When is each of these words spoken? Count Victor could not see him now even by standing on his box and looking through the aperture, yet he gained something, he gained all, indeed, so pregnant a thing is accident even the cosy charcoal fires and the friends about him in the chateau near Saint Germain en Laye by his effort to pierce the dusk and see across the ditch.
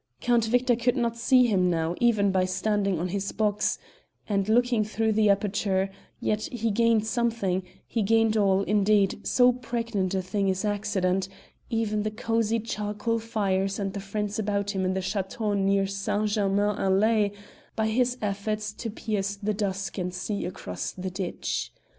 Count 0.19 0.45
Victor 0.45 0.75
could 0.75 0.97
not 0.97 1.15
see 1.15 1.45
him 1.45 1.69
now 1.69 1.93
even 2.01 2.31
by 2.31 2.43
standing 2.43 2.97
on 2.99 3.09
his 3.09 3.31
box 3.31 3.77
and 4.27 4.49
looking 4.49 4.83
through 4.83 5.11
the 5.11 5.29
aperture, 5.29 5.91
yet 6.19 6.41
he 6.51 6.71
gained 6.71 7.05
something, 7.05 7.61
he 7.85 8.01
gained 8.01 8.35
all, 8.35 8.63
indeed, 8.63 9.19
so 9.27 9.53
pregnant 9.53 10.15
a 10.15 10.21
thing 10.23 10.47
is 10.47 10.65
accident 10.65 11.29
even 11.69 12.01
the 12.01 12.09
cosy 12.09 12.59
charcoal 12.59 13.19
fires 13.19 13.77
and 13.77 13.93
the 13.93 13.99
friends 13.99 14.39
about 14.39 14.71
him 14.71 14.85
in 14.85 14.95
the 14.95 15.03
chateau 15.03 15.53
near 15.53 15.85
Saint 15.85 16.29
Germain 16.29 16.79
en 16.79 16.99
Laye 16.99 17.31
by 17.75 17.85
his 17.87 18.17
effort 18.23 18.57
to 18.59 18.89
pierce 18.89 19.35
the 19.35 19.53
dusk 19.53 19.99
and 19.99 20.11
see 20.15 20.45
across 20.47 20.91
the 20.93 21.11
ditch. 21.11 21.71